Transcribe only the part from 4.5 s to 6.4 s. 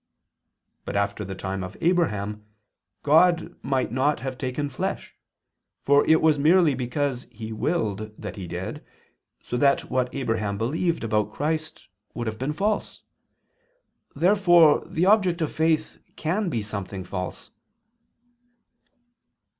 flesh, for it was